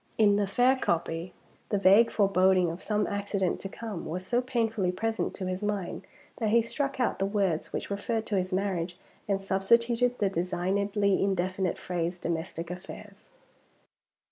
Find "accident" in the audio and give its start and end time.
3.05-3.59